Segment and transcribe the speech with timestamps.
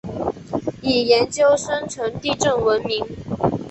[0.81, 3.05] 以研究深层地震闻名。